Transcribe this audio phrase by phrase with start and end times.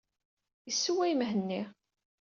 [0.71, 1.61] Issewway Mhenni.